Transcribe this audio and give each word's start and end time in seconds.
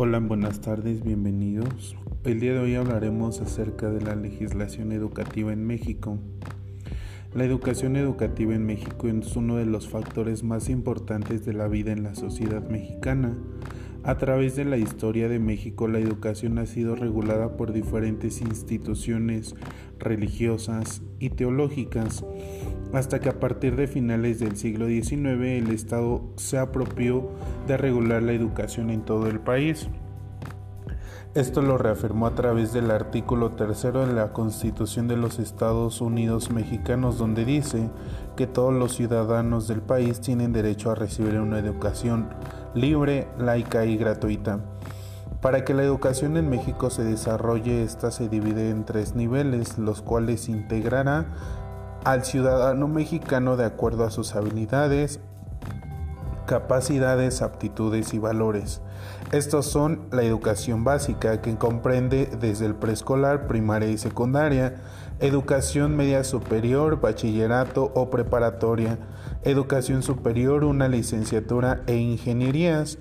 Hola, 0.00 0.20
buenas 0.20 0.60
tardes, 0.60 1.02
bienvenidos. 1.02 1.96
El 2.22 2.38
día 2.38 2.52
de 2.52 2.60
hoy 2.60 2.76
hablaremos 2.76 3.40
acerca 3.40 3.90
de 3.90 4.00
la 4.00 4.14
legislación 4.14 4.92
educativa 4.92 5.52
en 5.52 5.66
México. 5.66 6.18
La 7.34 7.44
educación 7.44 7.96
educativa 7.96 8.54
en 8.54 8.64
México 8.64 9.08
es 9.08 9.34
uno 9.34 9.56
de 9.56 9.66
los 9.66 9.88
factores 9.88 10.44
más 10.44 10.68
importantes 10.68 11.44
de 11.44 11.52
la 11.52 11.66
vida 11.66 11.90
en 11.90 12.04
la 12.04 12.14
sociedad 12.14 12.62
mexicana. 12.68 13.36
A 14.04 14.18
través 14.18 14.54
de 14.54 14.64
la 14.64 14.76
historia 14.76 15.28
de 15.28 15.40
México, 15.40 15.88
la 15.88 15.98
educación 15.98 16.58
ha 16.58 16.66
sido 16.66 16.94
regulada 16.94 17.56
por 17.56 17.72
diferentes 17.72 18.40
instituciones 18.40 19.56
religiosas 19.98 21.02
y 21.18 21.30
teológicas, 21.30 22.24
hasta 22.92 23.20
que 23.20 23.28
a 23.28 23.38
partir 23.38 23.76
de 23.76 23.86
finales 23.86 24.38
del 24.38 24.56
siglo 24.56 24.86
XIX 24.86 25.24
el 25.24 25.70
Estado 25.70 26.22
se 26.36 26.58
apropió 26.58 27.28
de 27.66 27.76
regular 27.76 28.22
la 28.22 28.32
educación 28.32 28.90
en 28.90 29.02
todo 29.02 29.26
el 29.26 29.40
país. 29.40 29.88
Esto 31.34 31.60
lo 31.60 31.76
reafirmó 31.76 32.26
a 32.26 32.34
través 32.34 32.72
del 32.72 32.90
artículo 32.90 33.52
tercero 33.52 34.06
de 34.06 34.14
la 34.14 34.32
Constitución 34.32 35.08
de 35.08 35.16
los 35.16 35.38
Estados 35.38 36.00
Unidos 36.00 36.50
mexicanos, 36.50 37.18
donde 37.18 37.44
dice 37.44 37.90
que 38.34 38.46
todos 38.46 38.72
los 38.72 38.94
ciudadanos 38.96 39.68
del 39.68 39.82
país 39.82 40.20
tienen 40.20 40.52
derecho 40.52 40.90
a 40.90 40.94
recibir 40.94 41.38
una 41.38 41.58
educación 41.58 42.30
libre, 42.74 43.28
laica 43.38 43.84
y 43.84 43.96
gratuita. 43.96 44.60
Para 45.42 45.64
que 45.64 45.74
la 45.74 45.84
educación 45.84 46.36
en 46.38 46.48
México 46.48 46.90
se 46.90 47.04
desarrolle, 47.04 47.84
esta 47.84 48.10
se 48.10 48.28
divide 48.28 48.70
en 48.70 48.84
tres 48.84 49.14
niveles, 49.14 49.78
los 49.78 50.02
cuales 50.02 50.48
integrará 50.48 51.26
al 52.04 52.24
ciudadano 52.24 52.88
mexicano 52.88 53.56
de 53.56 53.64
acuerdo 53.64 54.04
a 54.04 54.10
sus 54.10 54.34
habilidades, 54.34 55.20
capacidades, 56.46 57.42
aptitudes 57.42 58.14
y 58.14 58.18
valores. 58.18 58.80
Estos 59.32 59.66
son 59.66 60.08
la 60.10 60.22
educación 60.22 60.82
básica, 60.82 61.42
que 61.42 61.56
comprende 61.56 62.30
desde 62.40 62.66
el 62.66 62.74
preescolar, 62.74 63.46
primaria 63.46 63.90
y 63.90 63.98
secundaria, 63.98 64.76
educación 65.20 65.96
media 65.96 66.24
superior, 66.24 67.00
bachillerato 67.00 67.92
o 67.94 68.08
preparatoria, 68.08 68.98
educación 69.44 70.02
superior, 70.02 70.64
una 70.64 70.88
licenciatura 70.88 71.82
e 71.86 71.96
ingenierías, 71.96 72.98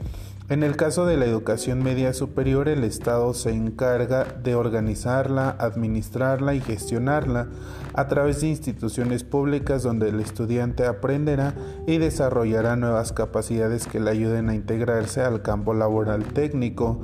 en 0.49 0.63
el 0.63 0.77
caso 0.77 1.05
de 1.05 1.17
la 1.17 1.25
educación 1.25 1.83
media 1.83 2.13
superior, 2.13 2.69
el 2.69 2.85
Estado 2.85 3.33
se 3.33 3.51
encarga 3.51 4.23
de 4.23 4.55
organizarla, 4.55 5.49
administrarla 5.59 6.53
y 6.55 6.61
gestionarla 6.61 7.49
a 7.93 8.07
través 8.07 8.39
de 8.39 8.47
instituciones 8.47 9.25
públicas 9.25 9.83
donde 9.83 10.07
el 10.07 10.21
estudiante 10.21 10.85
aprenderá 10.85 11.53
y 11.85 11.97
desarrollará 11.97 12.77
nuevas 12.77 13.11
capacidades 13.11 13.87
que 13.87 13.99
le 13.99 14.09
ayuden 14.09 14.47
a 14.47 14.55
integrarse 14.55 15.19
al 15.19 15.41
campo 15.41 15.73
laboral 15.73 16.23
técnico, 16.23 17.01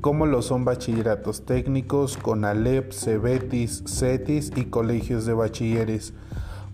como 0.00 0.26
lo 0.26 0.40
son 0.40 0.64
bachilleratos 0.64 1.44
técnicos, 1.46 2.16
CONALEP, 2.16 2.92
CEBETIS, 2.92 3.82
CETIS 3.88 4.52
y 4.54 4.66
colegios 4.66 5.26
de 5.26 5.32
bachilleres, 5.32 6.14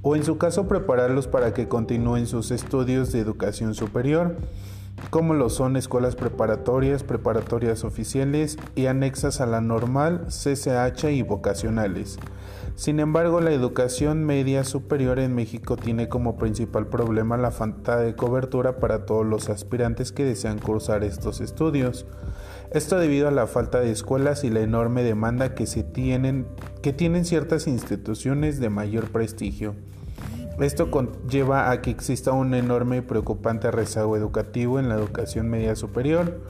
o 0.02 0.16
en 0.16 0.24
su 0.24 0.36
caso 0.36 0.68
prepararlos 0.68 1.28
para 1.28 1.54
que 1.54 1.66
continúen 1.66 2.26
sus 2.26 2.50
estudios 2.50 3.10
de 3.10 3.20
educación 3.20 3.74
superior 3.74 4.36
como 5.14 5.34
lo 5.34 5.48
son 5.48 5.76
escuelas 5.76 6.16
preparatorias, 6.16 7.04
preparatorias 7.04 7.84
oficiales 7.84 8.58
y 8.74 8.86
anexas 8.86 9.40
a 9.40 9.46
la 9.46 9.60
normal, 9.60 10.26
CCH 10.26 11.04
y 11.12 11.22
vocacionales. 11.22 12.18
Sin 12.74 12.98
embargo, 12.98 13.40
la 13.40 13.52
educación 13.52 14.24
media 14.24 14.64
superior 14.64 15.20
en 15.20 15.32
México 15.32 15.76
tiene 15.76 16.08
como 16.08 16.36
principal 16.36 16.88
problema 16.88 17.36
la 17.36 17.52
falta 17.52 17.96
de 18.00 18.16
cobertura 18.16 18.80
para 18.80 19.06
todos 19.06 19.24
los 19.24 19.50
aspirantes 19.50 20.10
que 20.10 20.24
desean 20.24 20.58
cursar 20.58 21.04
estos 21.04 21.40
estudios. 21.40 22.06
Esto 22.72 22.98
debido 22.98 23.28
a 23.28 23.30
la 23.30 23.46
falta 23.46 23.78
de 23.78 23.92
escuelas 23.92 24.42
y 24.42 24.50
la 24.50 24.62
enorme 24.62 25.04
demanda 25.04 25.54
que, 25.54 25.68
se 25.68 25.84
tienen, 25.84 26.48
que 26.82 26.92
tienen 26.92 27.24
ciertas 27.24 27.68
instituciones 27.68 28.58
de 28.58 28.68
mayor 28.68 29.12
prestigio. 29.12 29.76
Esto 30.60 30.90
conlleva 30.90 31.70
a 31.70 31.82
que 31.82 31.90
exista 31.90 32.32
un 32.32 32.54
enorme 32.54 32.98
y 32.98 33.00
preocupante 33.00 33.70
rezago 33.70 34.16
educativo 34.16 34.78
en 34.78 34.88
la 34.88 34.94
educación 34.94 35.48
media 35.48 35.74
superior. 35.74 36.40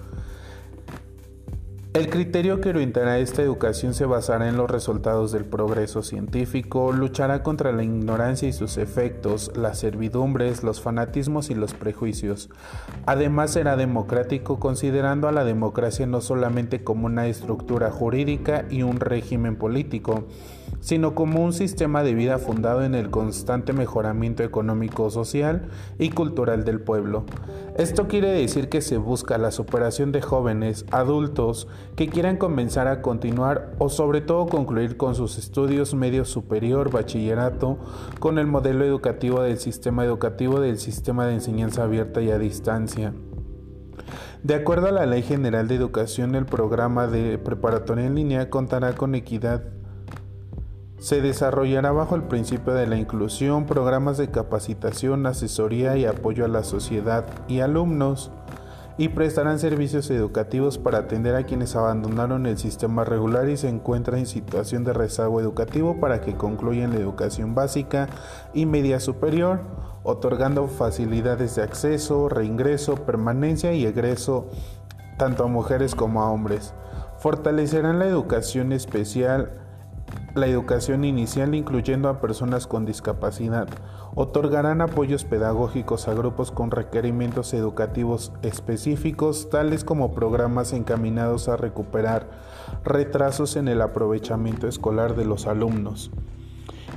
El 1.94 2.10
criterio 2.10 2.60
que 2.60 2.70
orientará 2.70 3.18
esta 3.20 3.40
educación 3.40 3.94
se 3.94 4.04
basará 4.04 4.48
en 4.48 4.56
los 4.56 4.68
resultados 4.68 5.30
del 5.30 5.44
progreso 5.44 6.02
científico, 6.02 6.92
luchará 6.92 7.44
contra 7.44 7.70
la 7.70 7.84
ignorancia 7.84 8.48
y 8.48 8.52
sus 8.52 8.78
efectos, 8.78 9.52
las 9.56 9.78
servidumbres, 9.78 10.64
los 10.64 10.80
fanatismos 10.80 11.50
y 11.50 11.54
los 11.54 11.72
prejuicios. 11.72 12.50
Además 13.06 13.52
será 13.52 13.76
democrático 13.76 14.58
considerando 14.58 15.28
a 15.28 15.32
la 15.32 15.44
democracia 15.44 16.04
no 16.04 16.20
solamente 16.20 16.82
como 16.82 17.06
una 17.06 17.28
estructura 17.28 17.92
jurídica 17.92 18.64
y 18.68 18.82
un 18.82 18.98
régimen 18.98 19.54
político, 19.54 20.24
sino 20.84 21.14
como 21.14 21.42
un 21.42 21.54
sistema 21.54 22.02
de 22.02 22.12
vida 22.12 22.36
fundado 22.36 22.84
en 22.84 22.94
el 22.94 23.08
constante 23.08 23.72
mejoramiento 23.72 24.42
económico, 24.42 25.08
social 25.08 25.62
y 25.98 26.10
cultural 26.10 26.66
del 26.66 26.78
pueblo. 26.78 27.24
Esto 27.78 28.06
quiere 28.06 28.28
decir 28.28 28.68
que 28.68 28.82
se 28.82 28.98
busca 28.98 29.38
la 29.38 29.50
superación 29.50 30.12
de 30.12 30.20
jóvenes, 30.20 30.84
adultos, 30.90 31.68
que 31.96 32.10
quieran 32.10 32.36
comenzar 32.36 32.86
a 32.86 33.00
continuar 33.00 33.72
o 33.78 33.88
sobre 33.88 34.20
todo 34.20 34.44
concluir 34.44 34.98
con 34.98 35.14
sus 35.14 35.38
estudios 35.38 35.94
medio 35.94 36.26
superior, 36.26 36.90
bachillerato, 36.90 37.78
con 38.18 38.38
el 38.38 38.46
modelo 38.46 38.84
educativo 38.84 39.40
del 39.40 39.56
sistema 39.56 40.04
educativo 40.04 40.60
del 40.60 40.78
sistema 40.78 41.24
de 41.24 41.32
enseñanza 41.32 41.84
abierta 41.84 42.20
y 42.20 42.30
a 42.30 42.38
distancia. 42.38 43.14
De 44.42 44.54
acuerdo 44.54 44.88
a 44.88 44.92
la 44.92 45.06
Ley 45.06 45.22
General 45.22 45.66
de 45.66 45.76
Educación, 45.76 46.34
el 46.34 46.44
programa 46.44 47.06
de 47.06 47.38
preparatoria 47.38 48.04
en 48.04 48.16
línea 48.16 48.50
contará 48.50 48.94
con 48.94 49.14
equidad 49.14 49.62
se 50.98 51.20
desarrollará 51.20 51.92
bajo 51.92 52.14
el 52.14 52.22
principio 52.22 52.72
de 52.72 52.86
la 52.86 52.96
inclusión 52.96 53.66
programas 53.66 54.16
de 54.16 54.30
capacitación, 54.30 55.26
asesoría 55.26 55.96
y 55.96 56.06
apoyo 56.06 56.44
a 56.44 56.48
la 56.48 56.64
sociedad 56.64 57.26
y 57.48 57.60
alumnos 57.60 58.30
y 58.96 59.08
prestarán 59.08 59.58
servicios 59.58 60.08
educativos 60.10 60.78
para 60.78 60.98
atender 60.98 61.34
a 61.34 61.42
quienes 61.42 61.74
abandonaron 61.74 62.46
el 62.46 62.58
sistema 62.58 63.04
regular 63.04 63.48
y 63.48 63.56
se 63.56 63.68
encuentran 63.68 64.20
en 64.20 64.26
situación 64.26 64.84
de 64.84 64.92
rezago 64.92 65.40
educativo 65.40 65.98
para 65.98 66.20
que 66.20 66.36
concluyan 66.36 66.92
la 66.92 67.00
educación 67.00 67.56
básica 67.56 68.08
y 68.52 68.66
media 68.66 69.00
superior, 69.00 69.62
otorgando 70.04 70.68
facilidades 70.68 71.56
de 71.56 71.62
acceso, 71.62 72.28
reingreso, 72.28 72.94
permanencia 73.04 73.72
y 73.72 73.84
egreso 73.84 74.48
tanto 75.18 75.44
a 75.44 75.48
mujeres 75.48 75.94
como 75.96 76.22
a 76.22 76.30
hombres. 76.30 76.72
Fortalecerán 77.18 77.98
la 77.98 78.06
educación 78.06 78.72
especial 78.72 79.63
la 80.34 80.46
educación 80.46 81.04
inicial 81.04 81.54
incluyendo 81.54 82.08
a 82.08 82.20
personas 82.20 82.66
con 82.66 82.84
discapacidad. 82.84 83.68
Otorgarán 84.16 84.80
apoyos 84.80 85.24
pedagógicos 85.24 86.08
a 86.08 86.14
grupos 86.14 86.50
con 86.50 86.70
requerimientos 86.70 87.54
educativos 87.54 88.32
específicos, 88.42 89.48
tales 89.50 89.84
como 89.84 90.12
programas 90.12 90.72
encaminados 90.72 91.48
a 91.48 91.56
recuperar 91.56 92.28
retrasos 92.84 93.56
en 93.56 93.68
el 93.68 93.80
aprovechamiento 93.80 94.66
escolar 94.66 95.14
de 95.14 95.24
los 95.24 95.46
alumnos. 95.46 96.10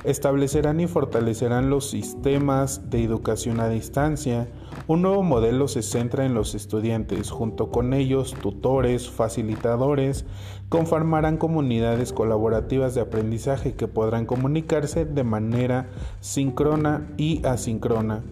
Establecerán 0.04 0.80
y 0.80 0.86
fortalecerán 0.86 1.70
los 1.70 1.90
sistemas 1.90 2.90
de 2.90 3.02
educación 3.04 3.60
a 3.60 3.68
distancia. 3.68 4.48
Un 4.88 5.02
nuevo 5.02 5.22
modelo 5.22 5.68
se 5.68 5.82
centra 5.82 6.24
en 6.24 6.32
los 6.32 6.54
estudiantes, 6.54 7.30
junto 7.30 7.68
con 7.70 7.92
ellos 7.92 8.32
tutores, 8.32 9.10
facilitadores, 9.10 10.24
conformarán 10.70 11.36
comunidades 11.36 12.14
colaborativas 12.14 12.94
de 12.94 13.02
aprendizaje 13.02 13.74
que 13.74 13.86
podrán 13.86 14.24
comunicarse 14.24 15.04
de 15.04 15.24
manera 15.24 15.90
síncrona 16.20 17.06
y 17.18 17.44
asíncrona 17.44 18.24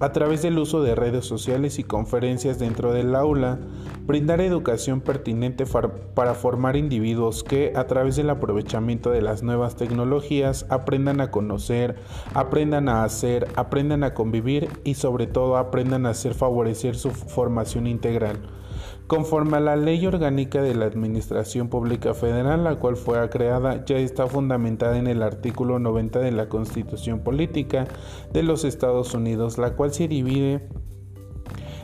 a 0.00 0.10
través 0.10 0.42
del 0.42 0.58
uso 0.58 0.82
de 0.82 0.96
redes 0.96 1.24
sociales 1.24 1.78
y 1.78 1.84
conferencias 1.84 2.58
dentro 2.58 2.92
del 2.92 3.14
aula, 3.14 3.60
brindar 4.06 4.40
educación 4.40 5.00
pertinente 5.00 5.64
para 6.14 6.34
formar 6.34 6.76
individuos 6.76 7.44
que, 7.44 7.72
a 7.76 7.86
través 7.86 8.16
del 8.16 8.30
aprovechamiento 8.30 9.10
de 9.10 9.22
las 9.22 9.42
nuevas 9.42 9.76
tecnologías, 9.76 10.66
aprendan 10.68 11.20
a 11.20 11.30
conocer, 11.30 11.96
aprendan 12.34 12.88
a 12.88 13.04
hacer, 13.04 13.48
aprendan 13.56 14.04
a 14.04 14.14
convivir 14.14 14.68
y 14.84 14.94
sobre 14.94 15.26
todo 15.26 15.56
aprendan 15.56 16.06
a 16.06 16.10
hacer 16.10 16.34
favorecer 16.34 16.96
su 16.96 17.10
formación 17.10 17.86
integral. 17.86 18.38
Conforme 19.06 19.58
a 19.58 19.60
la 19.60 19.76
Ley 19.76 20.06
Orgánica 20.06 20.62
de 20.62 20.74
la 20.74 20.86
Administración 20.86 21.68
Pública 21.68 22.14
Federal, 22.14 22.64
la 22.64 22.76
cual 22.76 22.96
fue 22.96 23.28
creada, 23.28 23.84
ya 23.84 23.98
está 23.98 24.26
fundamentada 24.26 24.96
en 24.96 25.06
el 25.06 25.22
artículo 25.22 25.78
90 25.78 26.18
de 26.20 26.32
la 26.32 26.48
Constitución 26.48 27.20
Política 27.20 27.86
de 28.32 28.42
los 28.42 28.64
Estados 28.64 29.12
Unidos, 29.14 29.58
la 29.58 29.76
cual 29.76 29.92
se 29.92 30.08
divide 30.08 30.66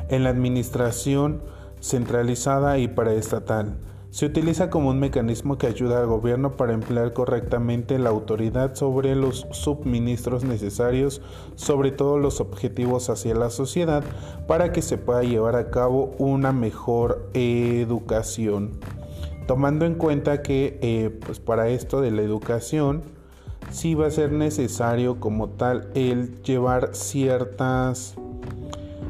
en 0.09 0.25
la 0.25 0.31
administración 0.31 1.43
centralizada 1.81 2.79
y 2.79 2.89
paraestatal. 2.89 3.79
Se 4.11 4.25
utiliza 4.25 4.71
como 4.71 4.89
un 4.89 4.99
mecanismo 4.99 5.59
que 5.59 5.67
ayuda 5.67 6.01
al 6.01 6.07
gobierno 6.07 6.57
para 6.57 6.73
emplear 6.73 7.13
correctamente 7.13 7.99
la 7.99 8.09
autoridad 8.09 8.75
sobre 8.75 9.15
los 9.15 9.47
suministros 9.51 10.45
necesarios, 10.45 11.21
sobre 11.57 11.93
todo 11.93 12.17
los 12.19 12.41
objetivos 12.41 13.11
hacia 13.11 13.35
la 13.35 13.51
sociedad, 13.51 14.03
para 14.47 14.73
que 14.73 14.81
se 14.81 14.97
pueda 14.97 15.23
llevar 15.25 15.57
a 15.57 15.71
cabo 15.71 16.15
una 16.19 16.53
mejor 16.53 17.29
educación. 17.35 18.81
Tomando 19.47 19.85
en 19.85 19.95
cuenta 19.95 20.43
que 20.43 20.79
eh, 20.81 21.11
pues 21.25 21.39
para 21.39 21.69
esto 21.69 22.01
de 22.01 22.11
la 22.11 22.23
educación, 22.23 23.03
sí 23.71 23.95
va 23.95 24.07
a 24.07 24.11
ser 24.11 24.33
necesario 24.33 25.21
como 25.21 25.51
tal 25.51 25.91
el 25.95 26.43
llevar 26.43 26.95
ciertas 26.95 28.17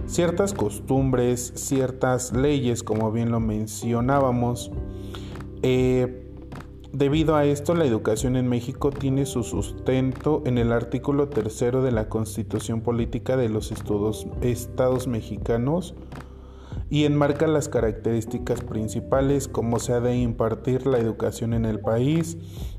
ciertas 0.09 0.55
costumbres, 0.55 1.53
ciertas 1.55 2.33
leyes, 2.33 2.83
como 2.83 3.13
bien 3.13 3.31
lo 3.31 3.41
mencionábamos. 3.41 4.73
Eh, 5.63 6.27
debido 6.93 7.37
a 7.37 7.45
esto, 7.45 7.75
la 7.75 7.85
educación 7.85 8.37
en 8.37 8.49
México 8.49 8.91
tiene 8.91 9.27
su 9.27 9.43
sustento 9.43 10.43
en 10.47 10.57
el 10.59 10.73
artículo 10.73 11.29
tercero 11.29 11.83
de 11.83 11.93
la 11.93 12.09
Constitución 12.09 12.81
Política 12.81 13.37
de 13.37 13.51
los 13.51 13.71
Estados 13.71 15.07
Mexicanos 15.07 15.95
y 16.91 17.05
enmarca 17.05 17.47
las 17.47 17.69
características 17.69 18.63
principales 18.63 19.47
como 19.47 19.79
se 19.79 19.93
ha 19.93 20.01
de 20.01 20.17
impartir 20.17 20.87
la 20.87 20.99
educación 20.99 21.53
en 21.53 21.67
el 21.67 21.81
país, 21.81 22.39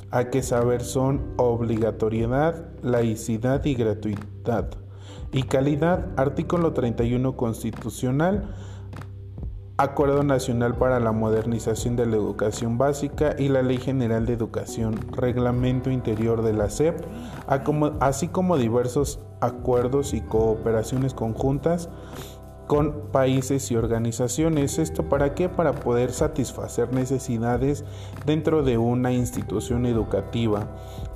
a 0.09 0.31
que 0.31 0.41
saber 0.41 0.81
son 0.81 1.33
obligatoriedad, 1.37 2.73
laicidad 2.81 3.63
y 3.65 3.75
gratuidad 3.75 4.88
y 5.31 5.43
calidad, 5.43 6.07
artículo 6.17 6.73
31 6.73 7.35
constitucional, 7.35 8.53
Acuerdo 9.77 10.23
Nacional 10.23 10.75
para 10.75 10.99
la 10.99 11.13
Modernización 11.13 11.95
de 11.95 12.05
la 12.05 12.17
Educación 12.17 12.77
Básica 12.77 13.35
y 13.39 13.47
la 13.47 13.61
Ley 13.61 13.77
General 13.77 14.25
de 14.25 14.33
Educación, 14.33 14.99
Reglamento 15.13 15.89
Interior 15.89 16.41
de 16.41 16.51
la 16.51 16.69
SEP, 16.69 17.01
así 18.01 18.27
como 18.27 18.57
diversos 18.57 19.21
acuerdos 19.39 20.13
y 20.13 20.19
cooperaciones 20.19 21.13
conjuntas 21.13 21.87
con 22.69 23.09
países 23.11 23.71
y 23.71 23.75
organizaciones. 23.75 24.77
¿Esto 24.77 25.09
para 25.09 25.33
qué? 25.33 25.49
Para 25.49 25.73
poder 25.73 26.11
satisfacer 26.11 26.93
necesidades 26.93 27.83
dentro 28.27 28.61
de 28.61 28.77
una 28.77 29.11
institución 29.11 29.87
educativa, 29.87 30.67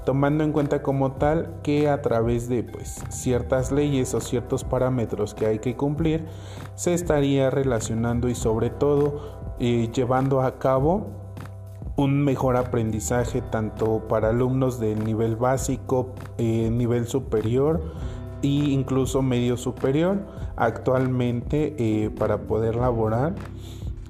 tomando 0.04 0.44
en 0.44 0.52
cuenta 0.52 0.82
como 0.82 1.12
tal 1.12 1.60
que 1.62 1.90
a 1.90 2.02
través 2.02 2.50
de 2.50 2.64
pues, 2.64 3.04
ciertas 3.10 3.72
leyes 3.72 4.16
o 4.16 4.20
ciertos 4.20 4.64
parámetros 4.64 5.36
que 5.36 5.46
hay 5.46 5.60
que 5.60 5.76
cumplir, 5.76 6.26
se 6.74 6.96
estaría 6.96 7.52
relacionando 7.52 8.30
y 8.30 8.34
sobre 8.36 8.72
todo 8.72 9.54
eh, 9.60 9.92
llevando 9.94 10.42
a 10.42 10.58
cabo 10.58 11.06
un 11.98 12.24
mejor 12.24 12.58
aprendizaje 12.58 13.44
tanto 13.44 14.08
para 14.08 14.30
alumnos 14.30 14.80
del 14.80 15.04
nivel 15.04 15.36
básico, 15.36 16.16
eh, 16.40 16.72
nivel 16.72 17.08
superior, 17.08 17.80
e 18.44 18.72
incluso 18.72 19.24
medio 19.24 19.58
superior. 19.58 20.20
Actualmente 20.56 21.76
eh, 21.80 22.12
para 22.12 22.44
poder 22.44 22.76
laborar 22.76 23.34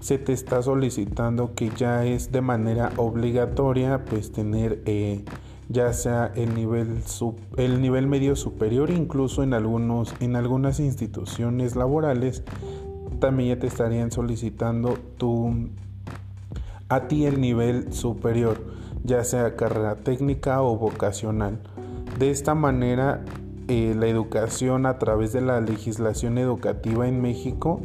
se 0.03 0.17
te 0.17 0.33
está 0.33 0.61
solicitando 0.61 1.55
que 1.55 1.69
ya 1.69 2.05
es 2.05 2.29
de 2.33 2.41
manera 2.41 2.91
obligatoria 2.97 4.03
pues 4.03 4.33
tener 4.33 4.81
eh, 4.85 5.23
ya 5.69 5.93
sea 5.93 6.29
el 6.35 6.53
nivel, 6.55 6.99
el 7.55 7.81
nivel 7.81 8.07
medio 8.07 8.35
superior 8.35 8.89
incluso 8.89 9.43
en, 9.43 9.53
algunos, 9.53 10.13
en 10.19 10.35
algunas 10.35 10.81
instituciones 10.81 11.77
laborales 11.77 12.43
también 13.19 13.55
ya 13.55 13.59
te 13.59 13.67
estarían 13.67 14.11
solicitando 14.11 14.97
tu, 15.15 15.69
a 16.89 17.07
ti 17.07 17.25
el 17.25 17.39
nivel 17.39 17.93
superior 17.93 18.61
ya 19.05 19.23
sea 19.23 19.55
carrera 19.55 19.95
técnica 19.95 20.61
o 20.61 20.77
vocacional 20.77 21.61
de 22.19 22.29
esta 22.29 22.55
manera 22.55 23.23
eh, 23.67 23.95
la 23.97 24.07
educación 24.07 24.85
a 24.85 24.99
través 24.99 25.33
de 25.33 25.41
la 25.41 25.61
legislación 25.61 26.37
educativa 26.37 27.07
en 27.07 27.21
México, 27.21 27.81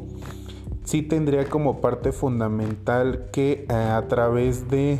sí 0.84 1.02
tendría 1.02 1.48
como 1.48 1.80
parte 1.80 2.12
fundamental 2.12 3.26
que 3.32 3.66
eh, 3.68 3.72
a 3.72 4.06
través 4.08 4.68
de 4.68 4.98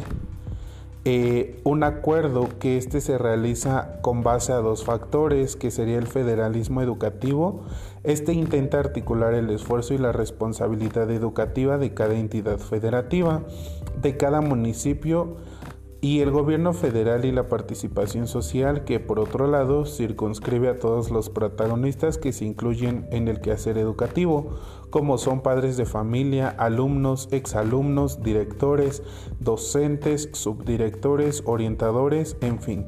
eh, 1.05 1.59
un 1.65 1.85
acuerdo 1.85 2.49
que 2.59 2.77
este 2.77 3.01
se 3.01 3.17
realiza 3.17 3.99
con 4.03 4.23
base 4.23 4.53
a 4.53 4.57
dos 4.57 4.85
factores, 4.85 5.57
que 5.57 5.71
sería 5.71 5.97
el 5.97 6.07
federalismo 6.07 6.83
educativo. 6.83 7.63
Este 8.05 8.35
intenta 8.35 8.79
articular 8.79 9.33
el 9.33 9.49
esfuerzo 9.49 9.95
y 9.95 9.99
la 9.99 10.13
responsabilidad 10.13 11.11
educativa 11.11 11.79
de 11.79 11.95
cada 11.95 12.15
entidad 12.15 12.59
federativa, 12.59 13.43
de 14.03 14.17
cada 14.19 14.43
municipio 14.43 15.37
y 16.01 16.21
el 16.21 16.31
gobierno 16.31 16.73
federal 16.73 17.25
y 17.25 17.33
la 17.33 17.49
participación 17.49 18.29
social 18.29 18.85
que 18.85 19.01
por 19.01 19.19
otro 19.19 19.49
lado 19.49 19.85
circunscribe 19.85 20.69
a 20.69 20.79
todos 20.79 21.11
los 21.11 21.29
protagonistas 21.29 22.19
que 22.19 22.33
se 22.33 22.45
incluyen 22.45 23.09
en 23.11 23.27
el 23.27 23.41
quehacer 23.41 23.79
educativo, 23.79 24.59
como 24.91 25.19
son 25.19 25.43
padres 25.43 25.77
de 25.77 25.87
familia, 25.87 26.49
alumnos, 26.49 27.29
exalumnos, 27.33 28.23
directores, 28.23 29.03
docentes, 29.41 30.31
subdirectores, 30.33 31.43
orientadores, 31.47 32.37
en 32.41 32.61
fin. 32.61 32.87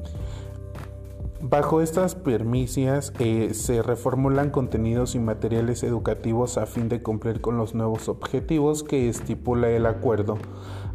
Bajo 1.43 1.81
estas 1.81 2.13
permisias 2.13 3.13
eh, 3.17 3.55
se 3.55 3.81
reformulan 3.81 4.51
contenidos 4.51 5.15
y 5.15 5.19
materiales 5.19 5.81
educativos 5.81 6.59
a 6.59 6.67
fin 6.67 6.87
de 6.87 7.01
cumplir 7.01 7.41
con 7.41 7.57
los 7.57 7.73
nuevos 7.73 8.09
objetivos 8.09 8.83
que 8.83 9.09
estipula 9.09 9.71
el 9.71 9.87
acuerdo, 9.87 10.37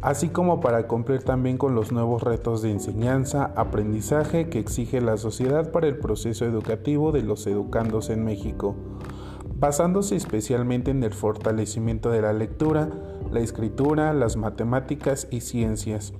así 0.01 0.29
como 0.29 0.61
para 0.61 0.87
cumplir 0.87 1.23
también 1.23 1.57
con 1.57 1.75
los 1.75 1.91
nuevos 1.91 2.23
retos 2.23 2.61
de 2.61 2.71
enseñanza, 2.71 3.51
aprendizaje 3.57 4.47
que 4.47 4.59
exige 4.59 5.01
la 5.01 5.17
sociedad 5.17 5.69
para 5.73 5.87
el 5.87 5.97
proceso 5.97 6.45
educativo 6.45 7.11
de 7.11 7.23
los 7.23 7.45
educandos 7.45 8.09
en 8.09 8.23
México, 8.23 8.73
basándose 9.59 10.15
especialmente 10.15 10.91
en 10.91 11.03
el 11.03 11.13
fortalecimiento 11.13 12.09
de 12.09 12.21
la 12.21 12.31
lectura, 12.31 12.89
la 13.33 13.41
escritura, 13.41 14.13
las 14.13 14.37
matemáticas 14.37 15.27
y 15.29 15.41
ciencias. 15.41 16.13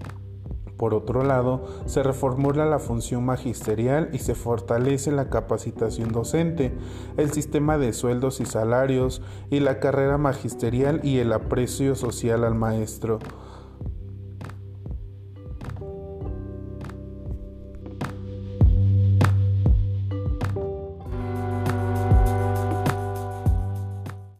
Por 0.78 0.94
otro 0.94 1.24
lado, 1.24 1.66
se 1.88 2.04
reformula 2.04 2.66
la 2.66 2.78
función 2.78 3.26
magisterial 3.26 4.10
y 4.14 4.20
se 4.20 4.36
fortalece 4.36 5.12
la 5.12 5.30
capacitación 5.30 6.12
docente, 6.12 6.72
el 7.18 7.32
sistema 7.32 7.78
de 7.80 7.94
sueldos 7.94 8.40
y 8.40 8.46
salarios 8.46 9.22
y 9.50 9.60
la 9.60 9.80
carrera 9.80 10.18
magisterial 10.20 11.02
y 11.04 11.18
el 11.18 11.34
aprecio 11.34 11.96
social 11.96 12.44
al 12.44 12.54
maestro. 12.54 13.20